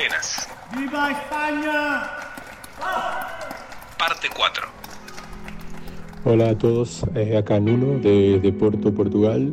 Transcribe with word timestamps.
cuarentenas. 0.00 0.48
¡Viva 0.76 1.10
España! 1.10 2.02
Parte 3.98 4.28
4. 4.34 4.66
Hola 6.24 6.50
a 6.50 6.58
todos, 6.58 7.04
eh, 7.14 7.36
acá 7.36 7.60
Nuno 7.60 7.98
de, 7.98 8.40
de 8.40 8.52
Porto, 8.52 8.94
Portugal. 8.94 9.52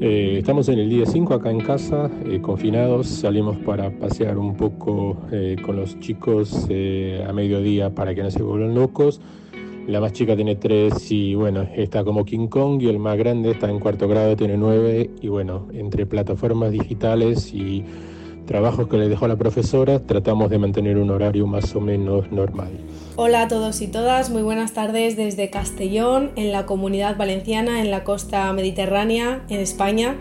Eh, 0.00 0.36
estamos 0.38 0.68
en 0.68 0.78
el 0.78 0.90
día 0.90 1.06
5 1.06 1.34
acá 1.34 1.50
en 1.50 1.60
casa, 1.60 2.10
eh, 2.26 2.40
confinados. 2.40 3.06
Salimos 3.08 3.56
para 3.58 3.90
pasear 3.90 4.38
un 4.38 4.56
poco 4.56 5.16
eh, 5.32 5.56
con 5.64 5.76
los 5.76 5.98
chicos 6.00 6.66
eh, 6.68 7.24
a 7.26 7.32
mediodía 7.32 7.94
para 7.94 8.14
que 8.14 8.22
no 8.22 8.30
se 8.30 8.42
vuelvan 8.42 8.74
locos. 8.74 9.20
La 9.86 10.00
más 10.00 10.12
chica 10.12 10.34
tiene 10.34 10.56
3 10.56 11.12
y 11.12 11.34
bueno, 11.36 11.68
está 11.76 12.02
como 12.02 12.24
King 12.24 12.48
Kong 12.48 12.82
y 12.82 12.88
el 12.88 12.98
más 12.98 13.16
grande 13.16 13.52
está 13.52 13.70
en 13.70 13.78
cuarto 13.78 14.08
grado, 14.08 14.36
tiene 14.36 14.56
9 14.56 15.10
y 15.20 15.28
bueno, 15.28 15.68
entre 15.72 16.06
plataformas 16.06 16.72
digitales 16.72 17.54
y 17.54 17.84
trabajos 18.46 18.88
que 18.88 18.96
le 18.96 19.08
dejó 19.08 19.28
la 19.28 19.36
profesora, 19.36 19.98
tratamos 19.98 20.48
de 20.50 20.58
mantener 20.58 20.96
un 20.96 21.10
horario 21.10 21.46
más 21.46 21.74
o 21.74 21.80
menos 21.80 22.30
normal. 22.32 22.70
Hola 23.16 23.42
a 23.42 23.48
todos 23.48 23.80
y 23.82 23.88
todas, 23.88 24.30
muy 24.30 24.42
buenas 24.42 24.72
tardes 24.72 25.16
desde 25.16 25.50
Castellón, 25.50 26.30
en 26.36 26.52
la 26.52 26.64
comunidad 26.64 27.16
valenciana, 27.16 27.80
en 27.80 27.90
la 27.90 28.04
costa 28.04 28.52
mediterránea, 28.52 29.42
en 29.48 29.60
España. 29.60 30.16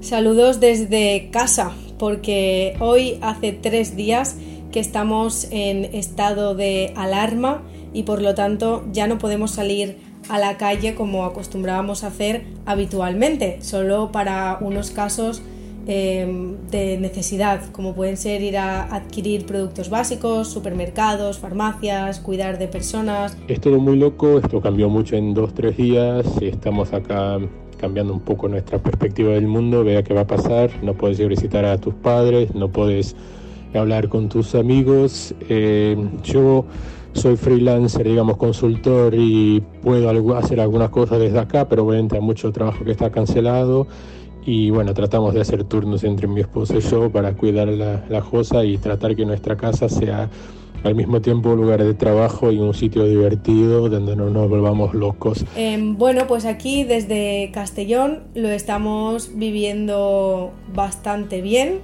Saludos 0.00 0.60
desde 0.60 1.30
casa, 1.32 1.72
porque 1.98 2.76
hoy 2.80 3.18
hace 3.22 3.52
tres 3.52 3.96
días 3.96 4.36
que 4.70 4.80
estamos 4.80 5.48
en 5.50 5.84
estado 5.94 6.54
de 6.54 6.92
alarma 6.96 7.62
y 7.92 8.02
por 8.02 8.20
lo 8.20 8.34
tanto 8.34 8.84
ya 8.92 9.06
no 9.06 9.18
podemos 9.18 9.52
salir 9.52 9.96
a 10.28 10.38
la 10.38 10.56
calle 10.56 10.94
como 10.94 11.24
acostumbrábamos 11.24 12.02
a 12.02 12.08
hacer 12.08 12.44
habitualmente, 12.66 13.58
solo 13.62 14.10
para 14.10 14.58
unos 14.60 14.90
casos 14.90 15.42
eh, 15.86 16.56
de 16.70 16.98
necesidad, 16.98 17.70
como 17.72 17.94
pueden 17.94 18.16
ser 18.16 18.42
ir 18.42 18.56
a 18.56 18.94
adquirir 18.94 19.46
productos 19.46 19.90
básicos, 19.90 20.48
supermercados, 20.48 21.38
farmacias, 21.38 22.20
cuidar 22.20 22.58
de 22.58 22.68
personas. 22.68 23.36
Es 23.48 23.60
todo 23.60 23.78
muy 23.78 23.96
loco, 23.96 24.38
esto 24.38 24.60
cambió 24.60 24.88
mucho 24.88 25.16
en 25.16 25.34
dos, 25.34 25.54
tres 25.54 25.76
días, 25.76 26.26
estamos 26.40 26.92
acá 26.92 27.38
cambiando 27.78 28.14
un 28.14 28.20
poco 28.20 28.48
nuestra 28.48 28.78
perspectiva 28.78 29.32
del 29.32 29.46
mundo, 29.46 29.84
vea 29.84 30.02
qué 30.02 30.14
va 30.14 30.22
a 30.22 30.26
pasar, 30.26 30.70
no 30.82 30.94
puedes 30.94 31.18
ir 31.18 31.26
a 31.26 31.28
visitar 31.28 31.64
a 31.64 31.76
tus 31.76 31.94
padres, 31.94 32.54
no 32.54 32.68
puedes 32.68 33.14
hablar 33.74 34.08
con 34.08 34.28
tus 34.28 34.54
amigos. 34.54 35.34
Eh, 35.48 35.96
yo 36.22 36.64
soy 37.12 37.36
freelancer, 37.36 38.06
digamos, 38.06 38.36
consultor 38.36 39.14
y 39.14 39.62
puedo 39.82 40.36
hacer 40.36 40.60
algunas 40.60 40.90
cosas 40.90 41.18
desde 41.18 41.38
acá, 41.38 41.68
pero 41.68 41.84
obviamente 41.84 42.16
hay 42.16 42.22
mucho 42.22 42.52
trabajo 42.52 42.84
que 42.84 42.92
está 42.92 43.10
cancelado. 43.10 43.86
Y 44.46 44.70
bueno, 44.70 44.92
tratamos 44.92 45.34
de 45.34 45.40
hacer 45.40 45.64
turnos 45.64 46.04
entre 46.04 46.26
mi 46.26 46.40
esposa 46.40 46.76
y 46.76 46.80
yo 46.80 47.10
para 47.10 47.32
cuidar 47.34 47.68
la, 47.68 48.04
la 48.08 48.20
cosa 48.20 48.64
y 48.64 48.76
tratar 48.78 49.16
que 49.16 49.24
nuestra 49.24 49.56
casa 49.56 49.88
sea 49.88 50.28
al 50.84 50.94
mismo 50.94 51.20
tiempo 51.20 51.50
un 51.50 51.62
lugar 51.62 51.82
de 51.82 51.94
trabajo 51.94 52.52
y 52.52 52.58
un 52.58 52.74
sitio 52.74 53.04
divertido 53.06 53.88
donde 53.88 54.14
no 54.14 54.28
nos 54.28 54.48
volvamos 54.48 54.94
locos. 54.94 55.44
Eh, 55.56 55.78
bueno, 55.80 56.26
pues 56.26 56.44
aquí 56.44 56.84
desde 56.84 57.50
Castellón 57.52 58.22
lo 58.34 58.50
estamos 58.50 59.30
viviendo 59.34 60.52
bastante 60.74 61.40
bien. 61.40 61.80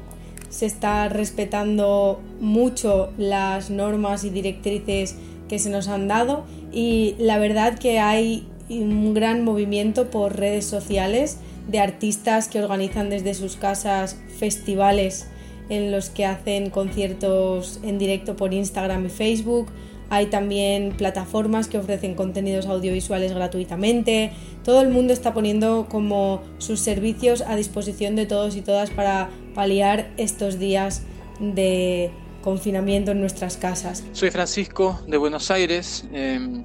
Se 0.50 0.66
está 0.66 1.08
respetando 1.08 2.20
mucho 2.40 3.10
las 3.16 3.70
normas 3.70 4.24
y 4.24 4.30
directrices 4.30 5.16
que 5.48 5.58
se 5.58 5.70
nos 5.70 5.88
han 5.88 6.06
dado 6.06 6.44
y 6.70 7.14
la 7.18 7.38
verdad 7.38 7.78
que 7.78 7.98
hay 7.98 8.46
un 8.68 9.14
gran 9.14 9.44
movimiento 9.44 10.10
por 10.10 10.36
redes 10.36 10.66
sociales 10.66 11.38
de 11.70 11.78
artistas 11.78 12.48
que 12.48 12.62
organizan 12.62 13.10
desde 13.10 13.34
sus 13.34 13.56
casas 13.56 14.16
festivales 14.38 15.26
en 15.68 15.92
los 15.92 16.10
que 16.10 16.26
hacen 16.26 16.70
conciertos 16.70 17.78
en 17.84 17.98
directo 17.98 18.34
por 18.34 18.52
Instagram 18.52 19.06
y 19.06 19.08
Facebook. 19.08 19.68
Hay 20.08 20.26
también 20.26 20.94
plataformas 20.96 21.68
que 21.68 21.78
ofrecen 21.78 22.16
contenidos 22.16 22.66
audiovisuales 22.66 23.32
gratuitamente. 23.32 24.32
Todo 24.64 24.80
el 24.80 24.88
mundo 24.88 25.12
está 25.12 25.32
poniendo 25.32 25.86
como 25.88 26.42
sus 26.58 26.80
servicios 26.80 27.42
a 27.42 27.54
disposición 27.54 28.16
de 28.16 28.26
todos 28.26 28.56
y 28.56 28.62
todas 28.62 28.90
para 28.90 29.30
paliar 29.54 30.10
estos 30.16 30.58
días 30.58 31.02
de 31.38 32.10
confinamiento 32.42 33.12
en 33.12 33.20
nuestras 33.20 33.56
casas. 33.56 34.02
Soy 34.12 34.32
Francisco 34.32 35.00
de 35.06 35.16
Buenos 35.16 35.52
Aires. 35.52 36.04
eh, 36.12 36.64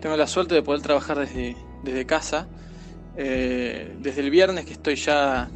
tengo 0.00 0.16
la 0.16 0.26
suerte 0.26 0.54
de 0.54 0.62
poder 0.62 0.82
trabajar 0.82 1.18
desde, 1.18 1.56
desde 1.82 2.04
casa. 2.04 2.46
Eh, 3.16 3.94
desde 4.00 4.20
el 4.20 4.30
viernes 4.30 4.64
que 4.64 4.72
estoy 4.72 4.96
ya, 4.96 5.48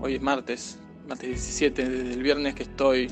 hoy 0.00 0.14
es 0.14 0.22
martes, 0.22 0.78
martes 1.06 1.28
17, 1.28 1.88
desde 1.88 2.14
el 2.14 2.22
viernes 2.22 2.54
que 2.54 2.62
estoy 2.62 3.10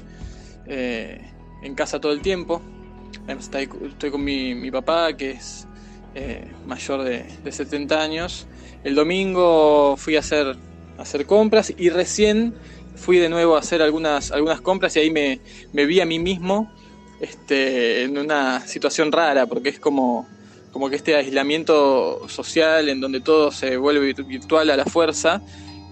eh, 0.66 1.20
en 1.62 1.74
casa 1.74 2.00
todo 2.00 2.12
el 2.12 2.20
tiempo. 2.20 2.62
Estoy, 3.26 3.66
con 4.10 4.24
mi, 4.24 4.54
mi 4.54 4.70
papá, 4.70 5.12
que 5.16 5.32
es 5.32 5.66
eh, 6.14 6.50
mayor 6.66 7.02
de, 7.02 7.24
de 7.44 7.52
70 7.52 8.02
años. 8.02 8.46
El 8.82 8.94
domingo 8.94 9.96
fui 9.96 10.16
a 10.16 10.20
hacer, 10.20 10.56
hacer 10.98 11.26
compras 11.26 11.72
y 11.76 11.90
recién 11.90 12.54
fui 12.96 13.18
de 13.18 13.28
nuevo 13.28 13.56
a 13.56 13.60
hacer 13.60 13.82
algunas, 13.82 14.30
algunas 14.30 14.60
compras 14.60 14.96
y 14.96 15.00
ahí 15.00 15.10
me, 15.10 15.40
me 15.72 15.86
vi 15.86 16.00
a 16.00 16.06
mí 16.06 16.18
mismo 16.18 16.70
este, 17.20 18.02
en 18.02 18.18
una 18.18 18.60
situación 18.66 19.12
rara, 19.12 19.46
porque 19.46 19.68
es 19.68 19.78
como, 19.78 20.26
como 20.72 20.88
que 20.88 20.96
este 20.96 21.16
aislamiento 21.16 22.28
social 22.28 22.88
en 22.88 23.00
donde 23.00 23.20
todo 23.20 23.50
se 23.50 23.76
vuelve 23.76 24.14
vir- 24.14 24.26
virtual 24.26 24.70
a 24.70 24.76
la 24.76 24.84
fuerza, 24.84 25.42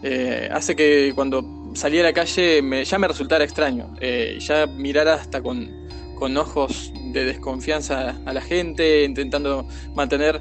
eh, 0.03 0.49
hace 0.53 0.77
que 0.77 1.13
cuando 1.15 1.73
salí 1.75 1.99
a 1.99 2.03
la 2.05 2.13
calle 2.13 2.63
me, 2.63 2.85
ya 2.85 2.99
me 2.99 3.09
resultara 3.09 3.45
extraño, 3.45 3.95
eh, 4.01 4.39
ya 4.41 4.67
mirara 4.67 5.15
hasta 5.15 5.43
con, 5.43 5.71
con 6.19 6.37
ojos 6.37 6.93
de 7.13 7.25
desconfianza 7.25 8.17
a 8.25 8.33
la 8.33 8.41
gente, 8.41 9.05
intentando 9.05 9.67
mantener 9.95 10.41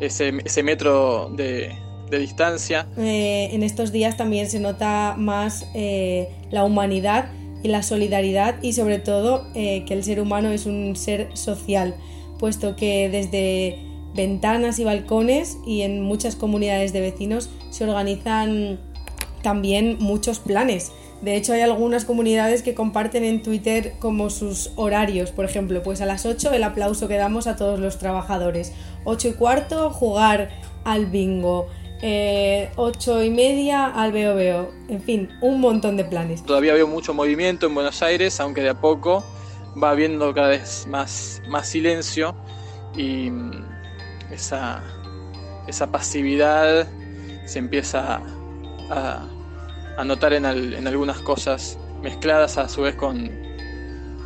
ese, 0.00 0.32
ese 0.44 0.62
metro 0.62 1.30
de, 1.36 1.72
de 2.10 2.18
distancia. 2.18 2.86
Eh, 2.96 3.50
en 3.52 3.62
estos 3.62 3.92
días 3.92 4.16
también 4.16 4.48
se 4.48 4.60
nota 4.60 5.14
más 5.18 5.66
eh, 5.74 6.28
la 6.50 6.64
humanidad 6.64 7.30
y 7.62 7.68
la 7.68 7.82
solidaridad 7.82 8.56
y 8.62 8.72
sobre 8.74 8.98
todo 8.98 9.46
eh, 9.54 9.84
que 9.86 9.94
el 9.94 10.04
ser 10.04 10.20
humano 10.20 10.50
es 10.50 10.66
un 10.66 10.96
ser 10.96 11.28
social, 11.34 11.94
puesto 12.44 12.76
que 12.76 13.08
desde 13.08 13.78
ventanas 14.14 14.78
y 14.78 14.84
balcones 14.84 15.56
y 15.64 15.80
en 15.80 16.02
muchas 16.02 16.36
comunidades 16.36 16.92
de 16.92 17.00
vecinos 17.00 17.48
se 17.70 17.84
organizan 17.84 18.78
también 19.40 19.96
muchos 19.98 20.40
planes. 20.40 20.92
De 21.22 21.36
hecho, 21.36 21.54
hay 21.54 21.62
algunas 21.62 22.04
comunidades 22.04 22.62
que 22.62 22.74
comparten 22.74 23.24
en 23.24 23.42
Twitter 23.42 23.94
como 23.98 24.28
sus 24.28 24.72
horarios. 24.76 25.30
Por 25.30 25.46
ejemplo, 25.46 25.82
pues 25.82 26.02
a 26.02 26.04
las 26.04 26.26
8 26.26 26.52
el 26.52 26.64
aplauso 26.64 27.08
que 27.08 27.16
damos 27.16 27.46
a 27.46 27.56
todos 27.56 27.80
los 27.80 27.96
trabajadores. 27.96 28.74
8 29.04 29.28
y 29.28 29.32
cuarto 29.32 29.88
jugar 29.88 30.50
al 30.84 31.06
bingo. 31.06 31.68
Eh, 32.02 32.68
8 32.76 33.22
y 33.22 33.30
media 33.30 33.86
al 33.86 34.12
veo 34.12 34.34
veo. 34.34 34.70
En 34.90 35.00
fin, 35.00 35.30
un 35.40 35.62
montón 35.62 35.96
de 35.96 36.04
planes. 36.04 36.44
Todavía 36.44 36.74
veo 36.74 36.88
mucho 36.88 37.14
movimiento 37.14 37.68
en 37.68 37.74
Buenos 37.74 38.02
Aires, 38.02 38.38
aunque 38.38 38.60
de 38.60 38.68
a 38.68 38.78
poco 38.78 39.24
va 39.82 39.90
habiendo 39.90 40.32
cada 40.34 40.48
vez 40.48 40.86
más, 40.88 41.42
más 41.48 41.68
silencio 41.68 42.34
y 42.96 43.30
mm, 43.30 43.52
esa, 44.30 44.82
esa 45.66 45.90
pasividad 45.90 46.88
se 47.46 47.58
empieza 47.58 48.20
a, 48.90 49.26
a 49.96 50.04
notar 50.04 50.32
en, 50.32 50.46
al- 50.46 50.74
en 50.74 50.86
algunas 50.86 51.18
cosas 51.20 51.78
mezcladas 52.02 52.58
a 52.58 52.68
su 52.68 52.82
vez 52.82 52.94
con, 52.96 53.30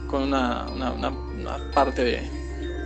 con 0.09 0.23
una, 0.23 0.67
una- 0.69 1.13
parte 1.73 2.05
de, 2.05 2.23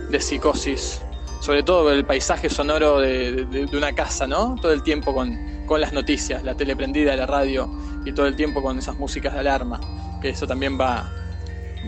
de 0.09 0.19
psicosis, 0.21 1.01
sobre 1.41 1.63
todo 1.63 1.91
el 1.91 2.05
paisaje 2.05 2.49
sonoro 2.49 2.99
de, 2.99 3.45
de- 3.45 3.65
de 3.65 3.77
una 3.77 3.93
casa, 3.93 4.25
¿no? 4.27 4.55
Todo 4.61 4.71
el 4.71 4.83
tiempo 4.83 5.13
con, 5.13 5.37
con 5.65 5.81
las 5.81 5.91
noticias, 5.91 6.43
la 6.43 6.55
tele 6.55 6.75
prendida, 6.75 7.15
la 7.15 7.25
radio 7.25 7.69
y 8.05 8.13
todo 8.13 8.27
el 8.27 8.35
tiempo 8.35 8.61
con 8.61 8.77
esas 8.77 8.97
músicas 8.97 9.33
de 9.33 9.39
alarma, 9.39 9.79
que 10.21 10.29
eso 10.29 10.45
también 10.47 10.79
va, 10.79 11.11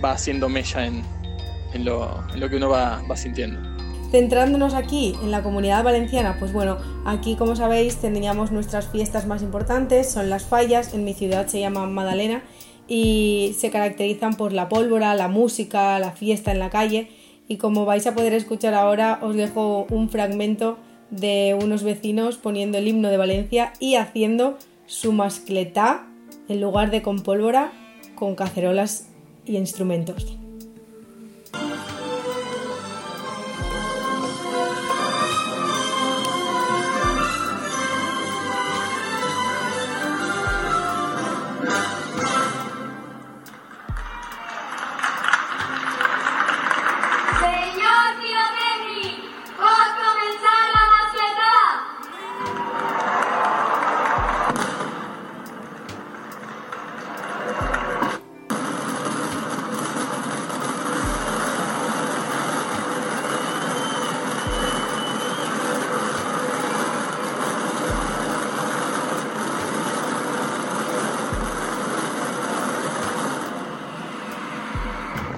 va 0.04 0.12
haciendo 0.12 0.50
mella 0.50 0.86
en, 0.86 1.04
lo, 1.86 2.26
que 2.50 2.56
uno 2.56 2.70
va, 2.70 3.02
sintiendo. 3.16 3.60
Centrándonos 4.12 4.74
aquí 4.74 5.16
en 5.22 5.32
la 5.32 5.44
comunidad 5.44 5.84
valenciana, 5.84 6.38
pues 6.40 6.54
bueno, 6.54 6.78
aquí 7.06 7.36
como 7.36 7.56
sabéis 7.56 7.98
teníamos 7.98 8.52
nuestras 8.52 8.88
fiestas 8.88 9.26
más 9.26 9.42
importantes, 9.42 10.10
son 10.10 10.30
las 10.30 10.46
fallas, 10.46 10.94
en 10.94 11.04
mi 11.04 11.14
ciudad 11.14 11.48
se 11.48 11.60
llaman 11.60 11.94
Madalena 11.94 12.44
y 12.88 13.56
se 13.58 13.72
caracterizan 13.72 14.36
por 14.36 14.54
la 14.54 14.70
pólvora, 14.70 15.16
la 15.16 15.28
música, 15.28 16.00
la 16.00 16.12
fiesta 16.12 16.52
en 16.52 16.60
la 16.60 16.70
calle 16.70 17.10
y 17.48 17.58
como 17.58 17.86
vais 17.86 18.08
a 18.08 18.16
poder 18.16 18.34
escuchar 18.34 18.74
ahora 18.74 19.20
os 19.22 19.36
dejo 19.36 19.86
un 19.90 20.10
fragmento 20.10 20.78
de 21.10 21.58
unos 21.60 21.84
vecinos 21.84 22.38
poniendo 22.38 22.78
el 22.78 22.88
himno 22.88 23.10
de 23.10 23.18
Valencia 23.18 23.74
y 23.80 23.96
haciendo 23.96 24.58
su 24.86 25.14
mascletá 25.14 26.08
en 26.48 26.62
lugar 26.62 26.92
de 26.92 27.02
con 27.02 27.22
pólvora, 27.22 27.72
con 28.16 28.36
cacerolas 28.36 29.10
y 29.46 29.58
instrumentos. 29.58 30.38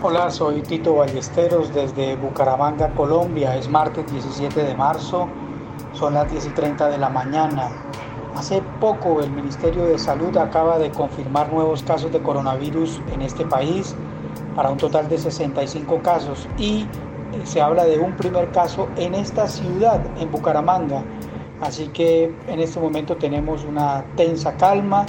Hola, 0.09 0.31
soy 0.31 0.61
Tito 0.61 0.95
Ballesteros 0.95 1.73
desde 1.73 2.15
Bucaramanga, 2.15 2.93
Colombia. 2.95 3.57
Es 3.57 3.67
martes 3.67 4.09
17 4.09 4.63
de 4.63 4.73
marzo, 4.73 5.27
son 5.91 6.13
las 6.13 6.31
10 6.31 6.45
y 6.45 6.49
30 6.51 6.87
de 6.87 6.97
la 6.97 7.09
mañana. 7.09 7.67
Hace 8.33 8.61
poco 8.79 9.19
el 9.19 9.29
Ministerio 9.31 9.83
de 9.83 9.99
Salud 9.99 10.37
acaba 10.37 10.79
de 10.79 10.91
confirmar 10.91 11.51
nuevos 11.51 11.83
casos 11.83 12.09
de 12.13 12.21
coronavirus 12.21 13.01
en 13.11 13.21
este 13.21 13.45
país 13.45 13.97
para 14.55 14.69
un 14.69 14.77
total 14.77 15.09
de 15.09 15.17
65 15.17 16.01
casos 16.01 16.47
y 16.57 16.83
eh, 17.33 17.41
se 17.43 17.61
habla 17.61 17.83
de 17.83 17.99
un 17.99 18.15
primer 18.15 18.49
caso 18.51 18.87
en 18.95 19.13
esta 19.13 19.45
ciudad, 19.49 19.99
en 20.17 20.31
Bucaramanga. 20.31 21.03
Así 21.59 21.89
que 21.89 22.33
en 22.47 22.61
este 22.61 22.79
momento 22.79 23.17
tenemos 23.17 23.65
una 23.65 24.05
tensa 24.15 24.55
calma. 24.55 25.05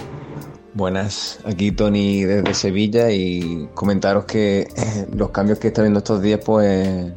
Buenas, 0.74 1.40
aquí 1.46 1.72
Tony 1.72 2.24
desde 2.24 2.52
Sevilla 2.52 3.10
y 3.10 3.68
comentaros 3.74 4.26
que 4.26 4.68
los 5.14 5.30
cambios 5.30 5.58
que 5.58 5.68
está 5.68 5.82
viendo 5.82 5.98
estos 5.98 6.20
días, 6.20 6.40
pues 6.44 7.12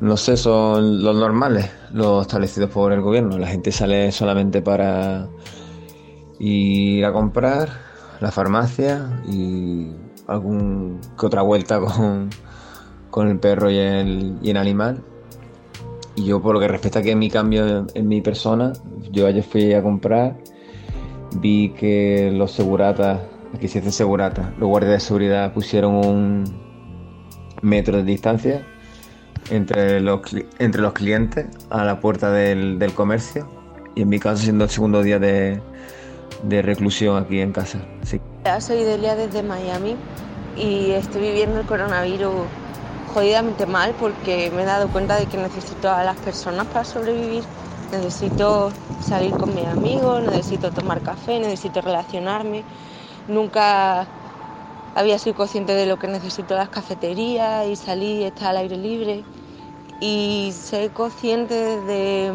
no 0.00 0.16
sé, 0.16 0.36
son 0.36 1.02
los 1.02 1.16
normales, 1.16 1.70
los 1.92 2.22
establecidos 2.22 2.70
por 2.70 2.92
el 2.92 3.00
gobierno. 3.00 3.38
La 3.38 3.46
gente 3.46 3.72
sale 3.72 4.12
solamente 4.12 4.60
para 4.60 5.28
ir 6.38 7.04
a 7.04 7.12
comprar, 7.12 7.70
la 8.20 8.30
farmacia 8.30 9.22
y 9.26 9.92
algún 10.26 11.00
que 11.18 11.26
otra 11.26 11.42
vuelta 11.42 11.80
con, 11.80 12.28
con 13.10 13.28
el 13.28 13.38
perro 13.38 13.70
y 13.70 13.78
el, 13.78 14.38
y 14.42 14.50
el 14.50 14.56
animal. 14.58 15.02
Y 16.16 16.26
yo, 16.26 16.40
por 16.40 16.54
lo 16.54 16.60
que 16.60 16.68
respecta 16.68 17.00
a 17.00 17.02
que 17.02 17.16
mi 17.16 17.30
cambio 17.30 17.86
en 17.92 18.08
mi 18.08 18.20
persona, 18.20 18.72
yo 19.10 19.26
ayer 19.26 19.42
fui 19.42 19.72
a 19.72 19.82
comprar, 19.82 20.36
vi 21.34 21.70
que 21.70 22.30
los 22.32 22.52
seguratas, 22.52 23.20
aquí 23.54 23.68
se 23.68 23.80
dice 23.80 23.92
segurata, 23.92 24.52
los 24.58 24.68
guardias 24.68 24.94
de 24.94 25.00
seguridad 25.00 25.52
pusieron 25.52 25.94
un 25.94 26.44
metro 27.62 27.96
de 27.96 28.04
distancia 28.04 28.62
entre 29.50 30.00
los, 30.00 30.20
entre 30.58 30.82
los 30.82 30.92
clientes 30.92 31.46
a 31.70 31.84
la 31.84 32.00
puerta 32.00 32.30
del, 32.30 32.78
del 32.78 32.92
comercio. 32.92 33.48
Y 33.94 34.02
en 34.02 34.08
mi 34.08 34.18
caso, 34.18 34.42
siendo 34.42 34.64
el 34.64 34.70
segundo 34.70 35.02
día 35.02 35.18
de, 35.18 35.60
de 36.42 36.62
reclusión 36.62 37.22
aquí 37.22 37.40
en 37.40 37.52
casa. 37.52 37.78
Así. 38.02 38.20
Soy 38.60 38.82
Delia 38.84 39.14
desde 39.14 39.42
Miami 39.42 39.96
y 40.56 40.90
estoy 40.92 41.22
viviendo 41.22 41.60
el 41.60 41.66
coronavirus 41.66 42.46
jodidamente 43.12 43.66
mal 43.66 43.94
porque 43.98 44.50
me 44.54 44.62
he 44.62 44.64
dado 44.64 44.88
cuenta 44.88 45.16
de 45.16 45.26
que 45.26 45.36
necesito 45.36 45.90
a 45.90 46.04
las 46.04 46.16
personas 46.18 46.66
para 46.66 46.84
sobrevivir. 46.84 47.44
Necesito 47.96 48.70
salir 49.00 49.32
con 49.32 49.54
mis 49.54 49.66
amigos, 49.66 50.22
necesito 50.22 50.70
tomar 50.70 51.02
café, 51.02 51.38
necesito 51.38 51.80
relacionarme. 51.80 52.64
Nunca 53.28 54.06
había 54.94 55.18
sido 55.18 55.36
consciente 55.36 55.74
de 55.74 55.86
lo 55.86 55.98
que 55.98 56.08
necesito 56.08 56.54
las 56.54 56.68
cafeterías 56.68 57.66
y 57.66 57.76
salir 57.76 58.20
y 58.20 58.24
estar 58.24 58.48
al 58.48 58.58
aire 58.58 58.76
libre. 58.76 59.24
Y 60.00 60.52
ser 60.52 60.90
consciente 60.90 61.54
de, 61.54 62.32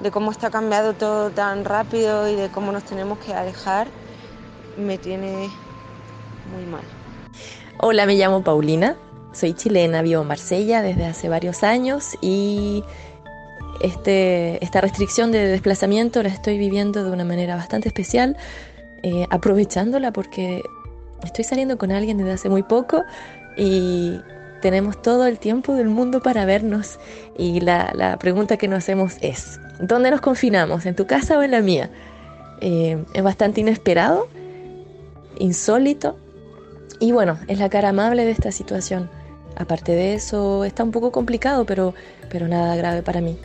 de 0.00 0.10
cómo 0.10 0.30
está 0.30 0.50
cambiado 0.50 0.94
todo 0.94 1.30
tan 1.30 1.64
rápido 1.64 2.28
y 2.28 2.34
de 2.34 2.48
cómo 2.50 2.72
nos 2.72 2.84
tenemos 2.84 3.18
que 3.18 3.34
alejar 3.34 3.88
me 4.76 4.98
tiene 4.98 5.50
muy 6.52 6.64
mal. 6.66 6.82
Hola, 7.78 8.06
me 8.06 8.14
llamo 8.14 8.42
Paulina, 8.42 8.96
soy 9.32 9.54
chilena, 9.54 10.02
vivo 10.02 10.22
en 10.22 10.28
Marsella 10.28 10.82
desde 10.82 11.06
hace 11.06 11.28
varios 11.28 11.62
años 11.62 12.16
y 12.20 12.84
este, 13.82 14.64
esta 14.64 14.80
restricción 14.80 15.32
de 15.32 15.46
desplazamiento 15.46 16.22
la 16.22 16.28
estoy 16.28 16.56
viviendo 16.56 17.04
de 17.04 17.10
una 17.10 17.24
manera 17.24 17.56
bastante 17.56 17.88
especial, 17.88 18.36
eh, 19.02 19.26
aprovechándola 19.30 20.12
porque 20.12 20.62
estoy 21.24 21.44
saliendo 21.44 21.78
con 21.78 21.90
alguien 21.90 22.18
desde 22.18 22.32
hace 22.32 22.48
muy 22.48 22.62
poco 22.62 23.02
y 23.56 24.20
tenemos 24.60 25.02
todo 25.02 25.26
el 25.26 25.38
tiempo 25.38 25.74
del 25.74 25.88
mundo 25.88 26.22
para 26.22 26.44
vernos 26.44 26.98
y 27.36 27.60
la, 27.60 28.16
pregunta 28.20 28.56
que 28.56 28.68
nos 28.68 28.78
hacemos 28.78 29.16
es, 29.20 29.58
¿dónde 29.80 30.10
nos 30.10 30.20
confinamos? 30.20 30.86
¿En 30.86 30.94
tu 30.94 31.06
casa 31.06 31.36
o 31.36 31.42
en 31.42 31.50
la 31.50 31.60
mía? 31.60 31.90
Eh, 32.60 33.04
es 33.12 33.22
bastante 33.22 33.60
inesperado, 33.60 34.28
insólito 35.38 36.16
y 37.00 37.10
bueno, 37.10 37.38
es 37.48 37.58
la 37.58 37.68
cara 37.68 37.88
amable 37.88 38.24
de 38.24 38.30
esta 38.30 38.52
situación. 38.52 39.10
Aparte 39.56 39.92
de 39.92 40.14
eso, 40.14 40.64
está 40.64 40.84
un 40.84 40.92
poco 40.92 41.10
complicado, 41.10 41.66
pero, 41.66 41.94
pero 42.30 42.46
nada 42.46 42.76
grave 42.76 43.02
para 43.02 43.20
mí. 43.20 43.36